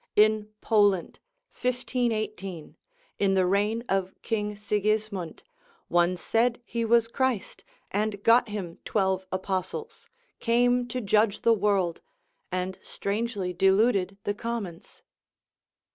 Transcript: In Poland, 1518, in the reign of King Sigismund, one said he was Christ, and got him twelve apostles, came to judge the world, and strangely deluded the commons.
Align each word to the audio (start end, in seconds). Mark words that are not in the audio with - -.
In 0.15 0.49
Poland, 0.61 1.19
1518, 1.51 2.75
in 3.19 3.33
the 3.35 3.45
reign 3.45 3.83
of 3.87 4.19
King 4.23 4.55
Sigismund, 4.55 5.43
one 5.89 6.17
said 6.17 6.59
he 6.65 6.83
was 6.83 7.07
Christ, 7.07 7.63
and 7.91 8.23
got 8.23 8.49
him 8.49 8.79
twelve 8.83 9.27
apostles, 9.31 10.09
came 10.39 10.87
to 10.87 11.01
judge 11.01 11.41
the 11.41 11.53
world, 11.53 12.01
and 12.51 12.79
strangely 12.81 13.53
deluded 13.53 14.17
the 14.23 14.33
commons. 14.33 15.03